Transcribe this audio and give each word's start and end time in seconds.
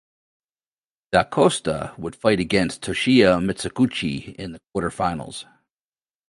Da 1.11 1.23
Costa 1.25 1.93
would 1.95 2.15
fight 2.15 2.39
against 2.39 2.81
Toshio 2.81 3.39
Mizuguchi 3.39 4.33
in 4.33 4.51
the 4.53 4.59
quarterfinals. 4.75 5.45